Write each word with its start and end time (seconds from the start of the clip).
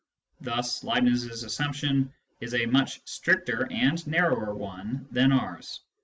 Thus 0.39 0.83
Leibniz's 0.83 1.43
assumption 1.43 2.11
is 2.39 2.55
a 2.55 2.65
much 2.65 3.07
stricter 3.07 3.67
and 3.69 4.07
narrower 4.07 4.55
one 4.55 5.05
than• 5.11 5.29
ours. 5.39 5.81